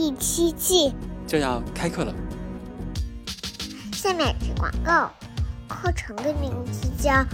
[0.00, 0.94] 第七季
[1.28, 2.14] 就要开课了。
[3.92, 5.10] 下面是广告，
[5.68, 7.10] 课程的名字叫《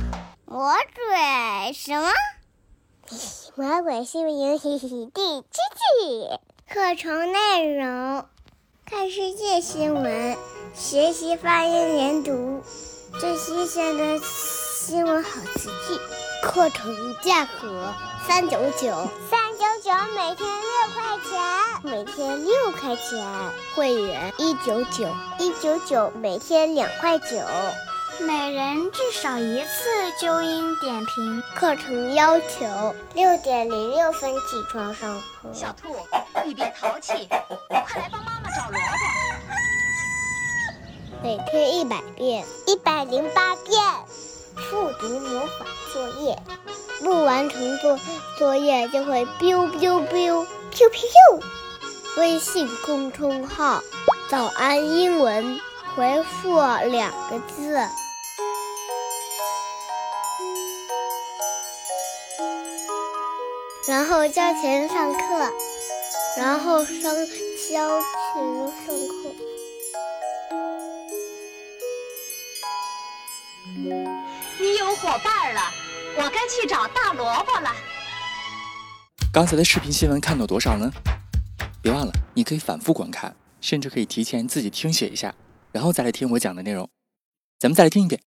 [0.46, 2.08] 魔鬼什么？
[3.54, 4.98] 魔鬼新闻营第七季》。
[6.68, 8.26] 课程内容：
[8.84, 10.36] 看世界新闻，
[10.74, 12.64] 学习发音连读，
[13.20, 16.00] 最新鲜的新闻好词句。
[16.42, 17.94] 课程价格
[18.26, 21.40] 三九九，三九九每天六块钱，
[21.82, 23.24] 每天六块钱。
[23.74, 25.08] 会员一九九，
[25.38, 27.26] 一九九每天两块九，
[28.18, 31.42] 每人至少一次纠音点评。
[31.54, 35.52] 课程要求六点零六分起床上课。
[35.52, 35.96] 小兔，
[36.44, 38.82] 你别淘气，快来帮妈妈找萝卜。
[41.22, 43.80] 每天一百遍，一百零八遍。
[44.70, 46.36] 复读魔法作业，
[47.02, 47.98] 不完成作
[48.38, 51.42] 作业就会 biu biu biu biu biu。
[52.16, 53.82] 微信公众号
[54.30, 55.60] “早安英文”，
[55.94, 57.78] 回复两个字，
[63.86, 65.52] 然后交钱上课，
[66.38, 67.14] 然后上
[67.70, 68.02] 交钱
[68.86, 69.14] 上课。
[74.58, 75.60] 你有伙伴了，
[76.18, 77.70] 我该去找大萝卜了。
[79.32, 80.90] 刚才的视频新闻看到多少呢？
[81.82, 85.34] 别忘了，你可以反复观看，甚至可以提前自己听写一下，
[85.72, 86.88] 然后再来听我讲的内容。
[87.58, 88.20] 咱们再来听一遍。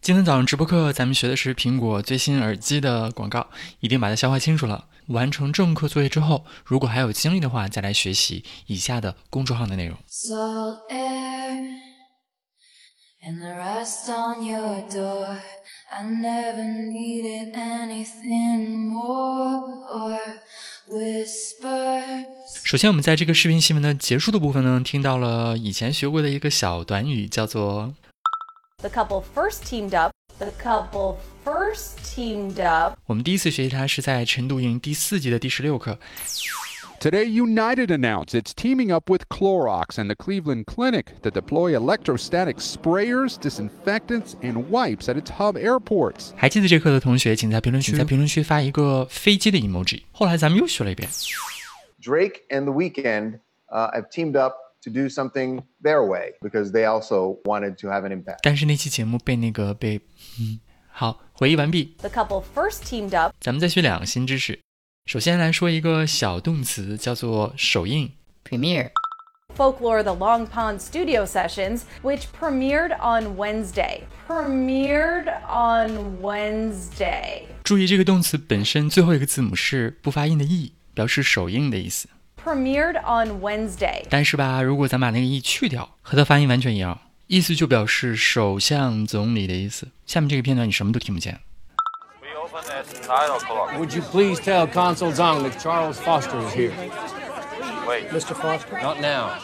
[0.00, 3.48] 今天早上直播课，咱们学的是苹果最新耳机的广告，
[3.80, 4.88] 一定把它消化清楚了。
[5.08, 9.98] 完成正课作业之后，如果还有精力的话，再来学习以下的公众号的内容。
[13.26, 15.38] And the rest on your door.
[15.90, 20.18] I never needed anything more or
[20.88, 22.26] whispers.
[22.64, 27.94] 首先，我们在这个视频新闻的结束的部分呢，听到了以前学过的一个小短语，叫做
[28.78, 30.12] The couple first teamed up.
[30.38, 32.98] The couple first teamed up.
[33.06, 35.98] 我们第一次学习它是在晨读营第四集的第十六课。
[37.03, 43.37] Today, United announced it's teaming up with Clorox and the Cleveland Clinic to deploy electrostatic sprayers,
[43.39, 46.31] disinfectants, and wipes at its hub airports.
[46.35, 50.03] 还记得这课的同学，请在评论区在评论区发一个飞机的 emoji。
[50.11, 51.09] 后来咱们又学了一遍。
[52.01, 53.39] Drake and The Weeknd
[53.69, 58.05] uh, have teamed up to do something their way because they also wanted to have
[58.05, 58.39] an impact.
[58.41, 59.99] 但是那期节目被那个被
[60.39, 60.59] 嗯，
[60.91, 61.95] 好，回忆完毕。
[61.99, 63.33] The couple first teamed up.
[63.39, 64.59] 咱们再学两个新知识。
[65.06, 68.10] 首先来说一个小动词，叫做首映
[68.42, 68.90] （premiere）。
[69.54, 74.00] Folklore The Long Pond Studio Sessions, which premiered on Wednesday.
[74.26, 77.42] Premiered on Wednesday.
[77.62, 82.08] 注意这个动词本身最后一个字母是不发音的 e，表示首映的意思。
[82.42, 84.02] Premiered on Wednesday.
[84.08, 89.88] 但是吧，如果咱把那个 e 去掉，和它发音完全一样，意思就表示首相总理的意思。
[90.06, 91.40] 下面这个片段你什么都听不见。
[93.77, 96.73] Would you please tell Consul Zhang that Charles Foster is here?
[97.87, 98.09] Wait.
[98.09, 98.35] Mr.
[98.35, 98.79] Foster?
[98.81, 99.39] Not now.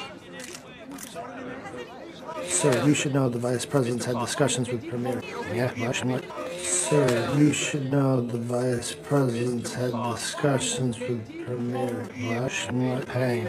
[2.47, 5.22] Sir, you should know the vice president's had discussions with Premier.
[5.53, 6.22] Yeah, Washington.
[6.61, 12.07] Sir, you should know the vice president's had discussions with Premier.
[12.39, 13.01] Washington.
[13.07, 13.47] Pang.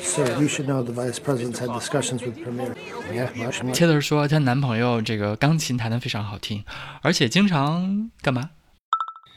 [0.00, 2.74] Sir, you should know the vice president's had discussions with Premier.
[3.12, 3.74] Yeah, Washington.
[3.74, 6.64] 切特说，她男朋友这个钢琴弹得非常好听，
[7.02, 8.50] 而且经常干嘛？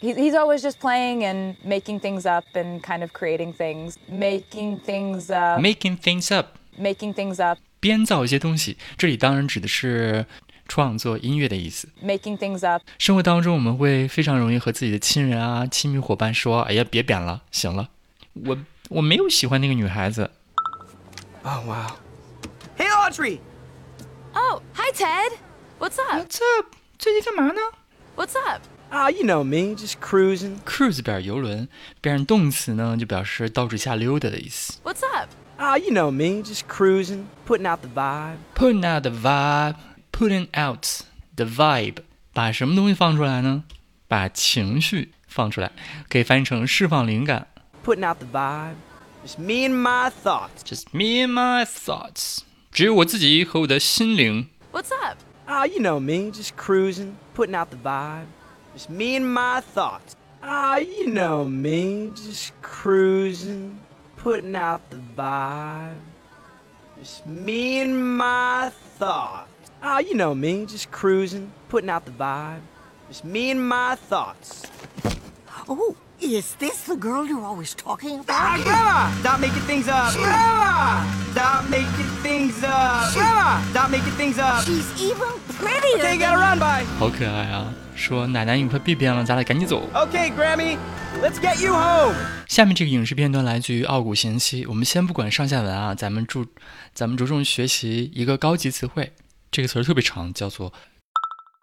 [0.01, 4.81] He, he's always just playing and making things up and kind of creating things, making
[4.81, 8.77] things up, Making things up， making things up, 编造一些东西。
[8.97, 10.25] 这里当然指的是
[10.67, 11.87] 创作音乐的意思。
[12.03, 12.81] making things up.
[12.99, 17.89] 生活当中，我们会非常容易和自己的亲人啊、亲密伙伴说：“哎呀，别编了，行了，
[18.33, 18.57] 我
[18.89, 20.29] 我没有喜欢那个女孩子。
[21.43, 21.97] Oh, wow.
[22.77, 23.39] Hey, Audrey!
[24.33, 25.37] Oh, hi, Ted.
[25.79, 26.25] What's up?
[26.25, 26.75] What's up？
[26.97, 27.61] 最近干嘛呢
[28.15, 28.61] What's up?
[28.89, 30.59] Ah, you know me, just cruising.
[30.65, 31.67] ？Cruise 表示游轮，
[31.99, 34.73] 变成动词呢，就表示到处瞎溜达的意思。
[34.83, 35.29] What's up?
[35.57, 38.37] Ah, you know me, just cruising, putting out the vibe.
[38.55, 39.75] Putting out the vibe,
[40.11, 41.03] putting out
[41.35, 41.97] the vibe，
[42.33, 43.63] 把什么东西放出来呢？
[44.07, 45.71] 把情绪放出来，
[46.07, 47.47] 可以翻译成释放灵感。
[47.83, 48.75] Putting out the vibe.
[49.25, 50.63] Just me and my thoughts.
[50.63, 52.39] Just me and my thoughts，
[52.71, 54.49] 只有我自己和我的心灵。
[54.71, 55.17] What's up?
[55.47, 58.25] Ah, you know me, just cruising, putting out the vibe.
[58.78, 60.14] Just me and my thoughts.
[60.40, 63.80] Ah, you know me, just cruising,
[64.14, 65.96] putting out the vibe.
[66.96, 69.72] Just me and my thoughts.
[69.82, 72.60] Ah, you know me, just cruising, putting out the vibe.
[73.08, 74.64] Just me and my thoughts.
[75.68, 78.29] Oh, is this the girl you're always talking about?
[78.29, 79.11] Ah, Grandma!
[79.21, 80.13] Stop making things up!
[80.13, 81.03] Grandma!
[81.33, 83.13] Stop making things up!
[83.13, 83.61] Grandma!
[83.71, 84.63] Stop making things up!
[84.63, 85.99] She's even prettier.
[85.99, 86.85] Okay, gotta run, bye!
[86.97, 87.73] 好可爱啊！
[87.95, 89.87] 说奶奶你快别编了，咱俩赶紧走。
[89.93, 90.77] Okay, Grammy,
[91.21, 92.15] let's get you home!
[92.47, 96.45] 下面这个影视片段来自于《傲骨贤妻》，我们先不管上下文啊，咱们注
[96.93, 99.13] 咱们着重学习一个高级词汇，
[99.51, 100.71] 这个词儿特别长，叫做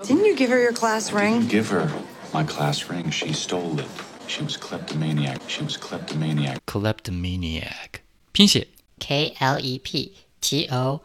[0.04, 1.48] Didn't you give her your class ring?
[1.48, 1.88] Give her
[2.32, 3.10] my class ring.
[3.10, 3.86] She stole it.
[4.26, 5.40] She was kleptomaniac.
[5.48, 6.58] She was kleptomaniac.
[6.66, 8.00] kleptomaniac，
[8.32, 8.68] 拼写
[8.98, 11.00] K L E P T O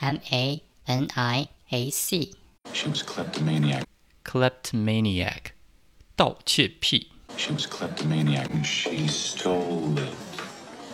[0.00, 2.34] M A N I A C.
[2.72, 3.84] She was kleptomaniac.
[4.24, 5.52] kleptomaniac，
[6.16, 7.10] 盗窃癖。
[7.36, 8.48] She was kleptomaniac.
[8.64, 10.08] She stole it.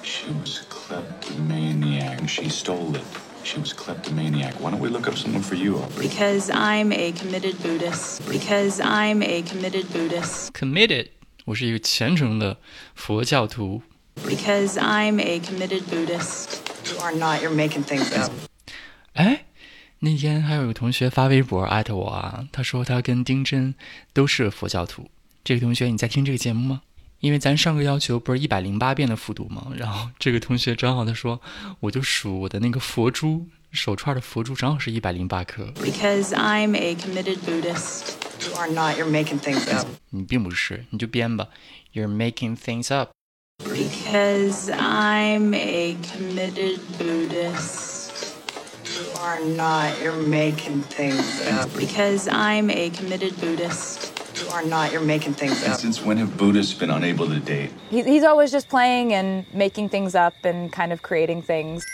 [0.02, 2.28] She was kleptomaniac.
[2.28, 3.02] She stole it.
[3.42, 4.54] She was kleptomaniac.
[4.60, 6.08] Why don't we look up someone for you, Aubrey?
[6.08, 8.28] Because I'm a committed Buddhist.
[8.28, 10.52] Because I'm a committed Buddhist.
[10.52, 11.10] committed，
[11.45, 12.57] 我是一个虔诚的
[12.95, 13.81] 佛教徒。
[14.25, 16.57] Because I'm a committed Buddhist.
[16.91, 17.41] You are not.
[17.41, 18.31] You're making things up.
[19.13, 19.45] 哎，
[19.99, 23.75] 那天还有个同学发微博艾特我啊，他说他跟丁真
[24.13, 25.09] 都是佛教徒。
[25.43, 26.81] 这个同学你在听这个节目吗？
[27.21, 29.67] 因为咱上个要求不是一百零八遍的复读吗？
[29.75, 31.41] 然后这个同学正好他说，
[31.81, 35.64] 我就数我的那个佛珠 手串的佛珠正好是一百零八颗。
[35.76, 38.14] Because I'm a committed Buddhist.
[38.40, 38.96] You are not.
[38.96, 39.86] You're making things up.
[40.10, 41.48] 你并不是，你就编吧。
[41.92, 43.10] You're making things up。
[43.58, 47.92] Because I'm a committed Buddhist.
[48.84, 50.00] You are not.
[50.02, 51.70] You're making things up.
[51.76, 54.12] Because I'm a committed Buddhist.
[54.36, 54.92] You are not.
[54.92, 55.78] You're making things up.
[55.78, 57.70] Since when have Buddhists been unable to date?
[57.90, 61.84] He, he's always just playing and making things up and kind of creating things.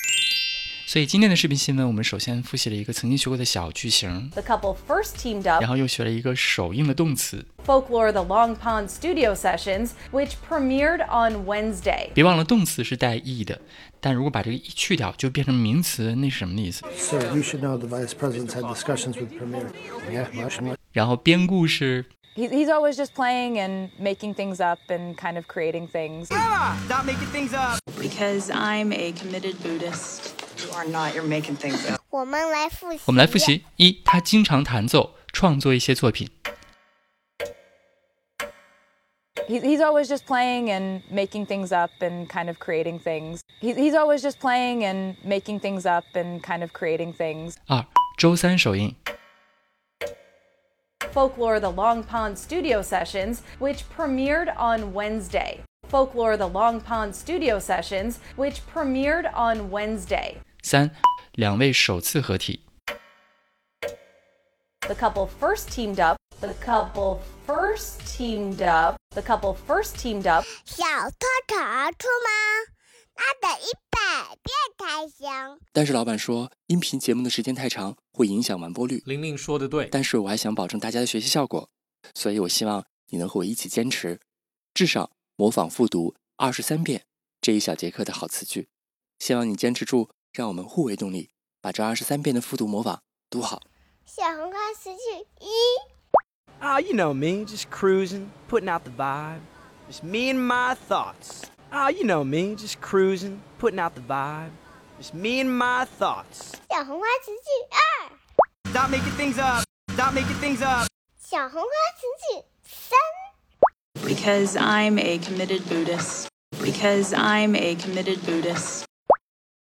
[0.86, 7.46] 所以今天的视频新闻，我们首先复习了一个曾经学过的小句型， The couple first teamed up 然后又学了一个手印的动词。
[7.64, 12.08] Folklore The Long Pond Studio Sessions, which premiered on Wednesday.
[12.12, 13.60] 别忘了动词是带 e 的，
[14.00, 16.84] 但如果把这个 e 去掉，就变成名词，那是什么意思？
[16.96, 19.66] Sir, you should know the vice presidents had discussions with Premier.
[20.10, 20.74] Yeah, well, I should know.
[20.92, 26.26] 然后编故事， He, he's always just playing and making things up and kind of creating things.
[26.26, 26.74] Grandma!
[26.86, 27.78] Stop making things up!
[28.00, 30.33] Because I'm a committed Buddhist.
[30.74, 31.14] You are not.
[31.14, 32.00] You're making things up.
[32.10, 33.00] 我们来复习。
[33.06, 36.28] 我们来复习：一，他经常弹奏，创作一些作品；
[39.48, 43.40] He, he's always just playing and making things up and kind of creating things.
[43.60, 47.54] He, he's always just playing and making things up and kind of creating things.
[47.66, 47.84] 二，
[48.16, 48.94] 周三首映；
[51.12, 55.60] Folklore The Long Pond Studio Sessions, which premiered on Wednesday.
[55.88, 60.36] Folklore The Long Pond Studio Sessions, which premiered on Wednesday.
[60.67, 60.89] 三，
[61.33, 62.61] 两位首次合体
[64.81, 66.17] ；The couple first teamed up.
[66.39, 68.95] The couple first teamed up.
[69.11, 72.31] The couple first teamed up 小偷逃出吗？
[73.13, 75.59] 那得一百遍才行。
[75.71, 79.03] 但是老板说，音频节目的时间太长，会影响完播率。
[79.05, 81.69] 玲玲说的对，但是我还想保证大家的学习效果，
[82.15, 84.19] 所以我希望你能和我一起坚持，
[84.73, 87.05] 至少模仿复读二十三遍
[87.39, 88.67] 这一小节课的好词句。
[89.19, 91.30] 希望你坚持住，让我们互为动力，
[91.60, 93.62] 把这二十三遍的复读模仿读好。
[94.06, 95.00] 小红花词句
[95.40, 95.48] 一，
[96.60, 99.40] Ah, you know me, just cruising, putting out the vibe.
[99.90, 101.44] Just me and my thoughts.
[101.70, 104.50] Ah, you know me, just cruising, putting out the vibe.
[105.00, 106.54] Just me and my thoughts.
[106.68, 108.10] 小红花词句二，
[108.70, 109.64] Stop making things up.
[109.94, 110.86] Stop making things up.
[111.18, 112.98] 小红花词句三，
[114.04, 116.26] Because I'm a committed Buddhist.
[116.60, 118.83] Because I'm a committed Buddhist.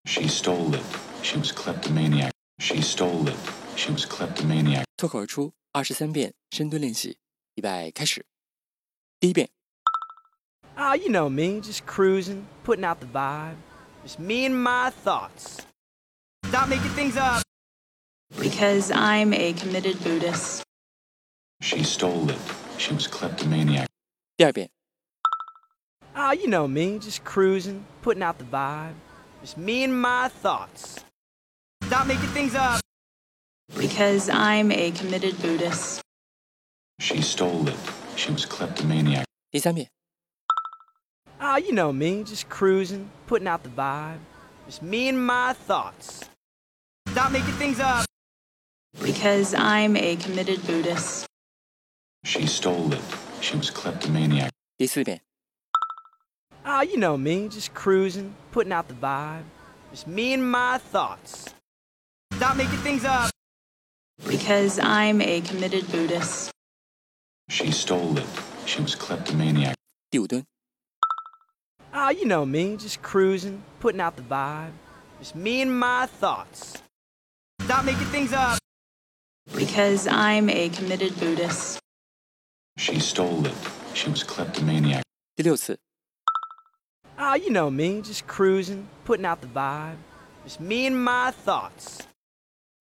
[0.05, 0.83] She stole it.
[1.21, 2.31] She was kleptomaniac.
[2.59, 3.37] She stole it.
[3.75, 4.85] She was kleptomaniac.
[4.97, 7.17] 脱口而出二十三遍深蹲练习，
[7.55, 8.25] 预备开始。
[9.19, 9.49] 第一遍，
[10.75, 13.55] Ah, you know me, just cruising, putting out the vibe.
[14.05, 15.59] Just me and my thoughts.
[16.47, 17.43] Stop making things up.
[18.39, 20.63] Because I'm a committed Buddhist.
[21.61, 22.39] She stole it.
[22.77, 23.87] She was kleptomaniac.
[24.37, 24.69] 第二遍，
[26.13, 28.93] Ah, you know me, just cruising, putting out the vibe.
[29.43, 31.03] Just me and my thoughts.
[31.85, 32.81] Stop making things up.
[33.77, 36.01] Because I'm a committed Buddhist.
[36.99, 37.77] She stole it.
[38.15, 39.25] She was kleptomaniac.
[39.51, 39.89] 第三遍，
[41.39, 44.19] Ah, you know me, just cruising, putting out the vibe.
[44.67, 46.25] Just me and my thoughts.
[47.09, 48.05] Stop making things up.
[49.01, 51.25] Because I'm a committed Buddhist.
[52.25, 53.01] She stole it.
[53.41, 54.51] She was kleptomaniac.
[54.77, 55.21] 第四遍，
[56.65, 59.43] Ah, you know me, just cruising, putting out the vibe.
[59.91, 61.53] Just me and my thoughts.
[62.33, 63.31] Stop making things up.
[64.27, 66.51] Because I'm a committed Buddhist.
[67.49, 68.27] She stole it.
[68.65, 69.75] She was kleptomaniac.
[70.11, 70.45] 第五蹲，
[71.91, 74.73] Ah, you know me, just cruising, putting out the vibe.
[75.19, 76.77] Just me and my thoughts.
[77.63, 78.59] Stop making things up.
[79.55, 81.79] Because I'm a committed Buddhist.
[82.77, 83.55] She stole it.
[83.95, 85.03] She was kleptomaniac.
[85.35, 85.79] 第六次，
[87.21, 89.97] Ah, you know me, just cruising, putting out the vibe.
[90.45, 92.07] Just me and my thoughts.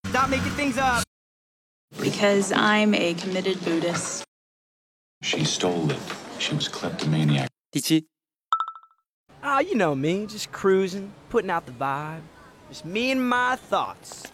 [0.07, 1.03] Stop making things up.
[2.01, 4.23] Because I'm a committed Buddhist.
[5.21, 5.99] She stole it.
[6.39, 7.49] She was kleptomaniac.
[7.71, 8.07] 第七，
[9.43, 12.21] Ah, you know me, just cruising, putting out the vibe.
[12.69, 14.31] Just me and my thoughts.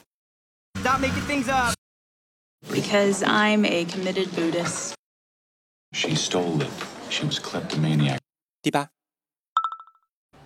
[0.77, 1.73] Stop making things up.
[2.71, 4.93] Because I'm a committed Buddhist.
[5.93, 6.71] She stole it.
[7.09, 8.19] She was kleptomaniac.
[8.61, 8.89] 第八，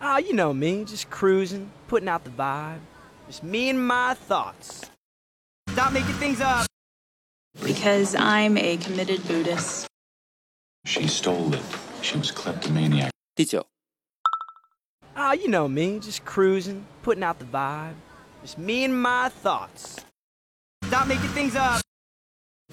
[0.03, 2.79] Ah, you know me, just cruising, putting out the vibe.
[3.27, 4.89] Just me and my thoughts.
[5.69, 6.65] Stop making things up.
[7.63, 9.87] Because I'm a committed Buddhist.
[10.85, 11.61] She stole it.
[12.01, 13.11] She was kleptomaniac.
[13.35, 13.65] 第九，
[15.15, 17.95] Ah, you know me, just cruising, putting out the vibe.
[18.41, 19.97] Just me and my thoughts.
[20.85, 21.81] Stop making things up.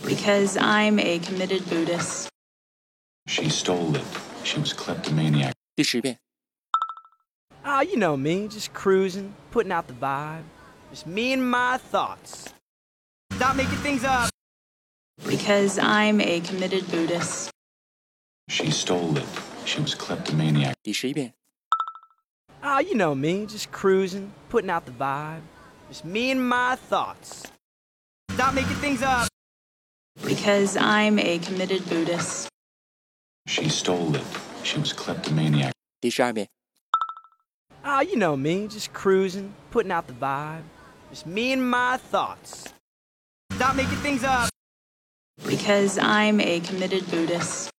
[0.05, 2.29] Because I'm a committed Buddhist.
[3.27, 4.05] She stole it.
[4.45, 5.53] She was kleptomaniac.
[5.75, 6.19] 第十遍，
[7.65, 10.45] Ah, you know me, just cruising, putting out the vibe.
[10.91, 12.55] Just me and my thoughts.
[13.33, 14.31] Stop making things up.
[15.27, 17.51] Because I'm a committed Buddhist.
[18.49, 19.27] She stole it.
[19.65, 20.75] She was kleptomaniac.
[20.83, 21.35] 第十一遍，
[22.63, 25.43] Ah, you know me, just cruising, putting out the vibe.
[25.91, 27.51] Just me and my thoughts.
[28.33, 29.29] Stop making things up.
[30.25, 32.49] Because I'm a committed Buddhist.
[33.49, 34.25] She stole it.
[34.63, 35.73] She was kleptomaniac.
[36.01, 36.49] 第十二遍，
[37.85, 40.63] Ah, you know me, just cruising, putting out the vibe.
[41.11, 42.73] Just me and my thoughts.
[43.53, 44.49] Stop making things up.
[45.47, 47.71] Because I'm a committed Buddhist.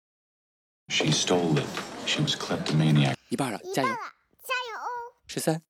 [0.89, 1.67] She stole it.
[2.05, 3.15] She was kleptomaniac.
[3.29, 3.89] 一半了，加油！
[3.89, 5.13] 加油哦！
[5.27, 5.62] 十三、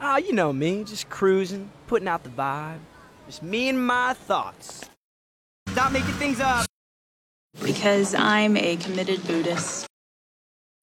[0.00, 2.78] Ah, you know me, just cruising, putting out the vibe.
[3.26, 4.82] Just me and my thoughts.
[5.70, 6.66] Stop making things up.
[7.60, 9.86] Because I'm a committed Buddhist.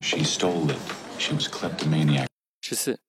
[0.01, 0.79] She stole it.
[1.17, 2.27] She was kleptomaniac.
[2.61, 2.99] 十四、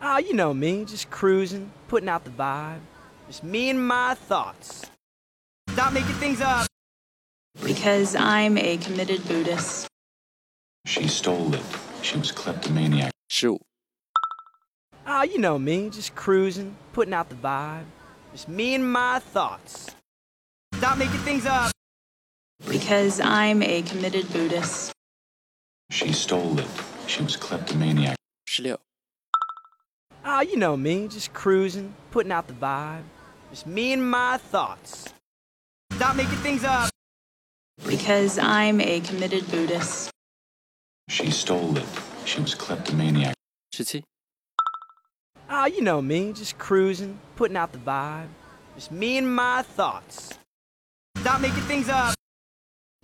[0.00, 2.80] Ah, you know me, just cruising, putting out the vibe.
[3.28, 4.90] Just me and my thoughts.
[5.70, 6.66] Stop making things up.
[7.62, 9.86] Because I'm a committed Buddhist.
[10.86, 11.62] She stole it.
[12.02, 13.12] She was kleptomaniac.
[13.28, 13.60] 十五、
[15.04, 17.84] Ah, you know me, just cruising, putting out the vibe.
[18.32, 19.94] Just me and my thoughts.
[20.76, 21.70] Stop making things up.
[22.68, 24.92] Because I'm a committed Buddhist.
[25.89, 26.67] She stole it.
[27.07, 28.17] She was kleptomaniac.
[28.47, 28.77] 16.
[30.23, 33.03] Ah, you know me, just cruising, putting out the vibe.
[33.51, 35.13] Just me and my thoughts.
[35.93, 36.89] Stop making things up.
[37.87, 40.09] Because I'm a committed Buddhist.
[41.09, 41.85] She stole it.
[42.25, 43.35] She was kleptomaniac.
[43.73, 44.03] 17.
[45.47, 48.29] Ah, you know me, just cruising, putting out the vibe.
[48.73, 50.33] Just me and my thoughts.
[51.19, 52.15] Stop making things up.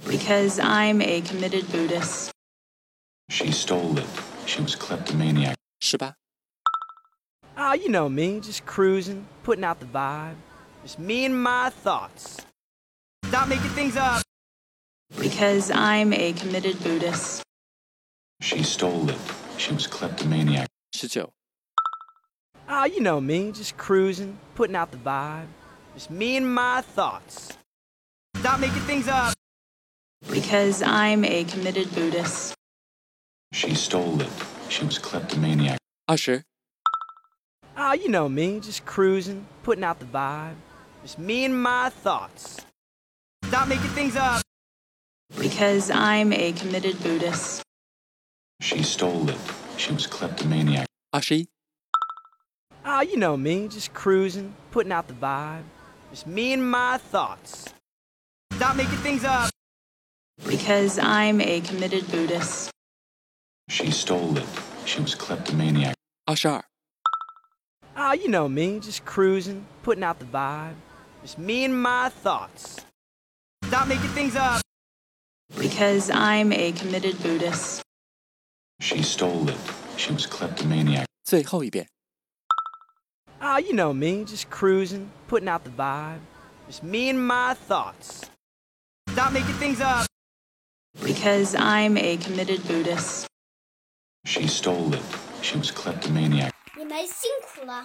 [0.08, 2.31] Because I'm a committed Buddhist.
[3.31, 4.07] She stole it.
[4.47, 5.57] She was kleptomaniac.
[5.81, 6.15] 十八、
[7.57, 10.37] Ah, you know me, just cruising, putting out the vibe.
[10.85, 12.45] Just me and my thoughts.
[13.27, 14.23] Stop making things up.
[15.19, 17.43] Because I'm a committed Buddhist.
[18.41, 19.19] She stole it.
[19.59, 20.69] She was kleptomaniac.
[20.93, 21.33] 十九、
[22.69, 25.47] Ah, you know me, just cruising, putting out the vibe.
[25.95, 27.57] Just me and my thoughts.
[28.39, 29.35] Stop making things up.
[30.31, 32.55] Because I'm a committed Buddhist.
[33.54, 34.30] She stole it.
[34.70, 35.78] She was kleptomaniac.
[36.08, 36.44] Usher.
[37.76, 40.56] Ah, you know me, just cruising, putting out the vibe.
[41.04, 42.60] Just me and my thoughts.
[43.46, 44.42] Stop making things up.
[45.38, 47.62] Because I'm a committed Buddhist.
[48.62, 49.38] She stole it.
[49.78, 50.88] She was kleptomaniac.
[51.14, 51.44] Usher.
[52.86, 55.64] Ah, you know me, just cruising, putting out the vibe.
[56.10, 57.66] Just me and my thoughts.
[58.54, 59.50] Stop making things up.
[60.48, 62.71] Because I'm a committed Buddhist.
[63.71, 64.47] She stole it.
[64.85, 65.95] She was kleptomaniac.
[66.27, 66.65] 二十二、
[67.95, 70.75] Ah, you know me, just cruising, putting out the vibe.
[71.23, 72.85] Just me and my thoughts.
[73.65, 74.61] Stop making things up.
[75.59, 77.83] Because I'm a committed Buddhist.
[78.81, 79.57] She stole it.
[79.97, 81.07] She was kleptomaniac.
[81.25, 81.89] 最后一遍。
[83.41, 86.21] Ah, you know me, just cruising, putting out the vibe.
[86.69, 88.23] Just me and my thoughts.
[89.11, 90.07] Stop making things up.
[91.03, 93.20] Because I'm a committed Buddhist.
[94.24, 95.02] She stole it.
[95.42, 96.52] She was kleptomaniac.
[96.78, 97.84] 你们辛苦了。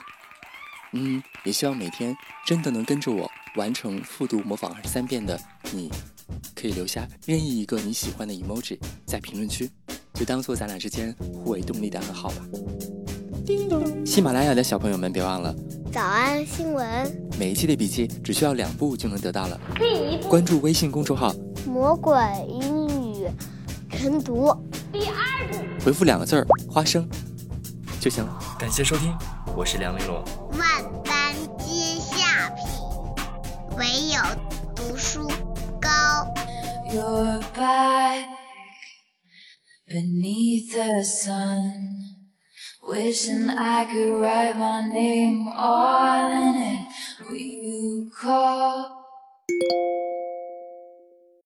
[0.93, 2.15] 嗯，也希望每天
[2.47, 5.41] 真的能跟着我完成复读模仿二十三遍的
[5.73, 5.91] 你，
[6.55, 9.71] 可以留下任意一个你喜欢的 emoji 在评论区，
[10.13, 11.11] 就当做咱俩之间
[11.43, 12.37] 互为动力的暗号吧。
[13.47, 15.55] 叮咚喜马拉雅的小朋友们，别忘了
[15.91, 19.59] 早安新闻，每一期的笔记只需要两步就能得到了。
[19.77, 21.35] 第一步，关注微信公众号
[21.67, 22.15] “魔鬼
[22.47, 23.27] 英语
[23.91, 24.55] 晨读”。
[24.93, 25.26] 第二步，
[25.85, 27.09] 回复两个字儿“花生”
[28.01, 28.39] 就行了。
[28.59, 29.17] 感谢收听，
[29.57, 30.23] 我是梁玲珑。
[30.59, 32.67] 万般皆下品，
[33.77, 34.21] 唯有
[34.75, 35.29] 读书
[35.81, 35.89] 高。
[36.91, 38.27] You're back
[39.89, 42.17] beneath the sun.
[42.83, 46.87] Wishing I could write my name on it.
[47.29, 48.93] Will you call?